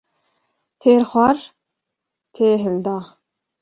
Têr 0.81 1.01
xwar 1.09 1.37
tê 2.35 2.47
hilda 2.63 2.97